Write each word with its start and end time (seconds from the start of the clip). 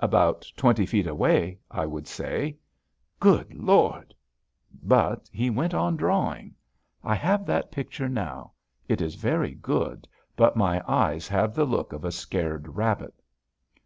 "About 0.00 0.46
twenty 0.56 0.86
feet 0.86 1.06
away," 1.06 1.58
I 1.70 1.84
would 1.84 2.06
say. 2.08 2.56
"Good 3.20 3.52
Lord!" 3.52 4.14
But 4.82 5.28
he 5.30 5.50
went 5.50 5.74
on 5.74 5.94
drawing. 5.94 6.54
I 7.02 7.14
have 7.14 7.44
that 7.44 7.70
picture 7.70 8.08
now. 8.08 8.52
It 8.88 9.02
is 9.02 9.14
very 9.14 9.52
good, 9.52 10.08
but 10.36 10.56
my 10.56 10.82
eyes 10.90 11.28
have 11.28 11.54
the 11.54 11.66
look 11.66 11.92
of 11.92 12.02
a 12.02 12.12
scared 12.12 12.76
rabbit. 12.76 13.20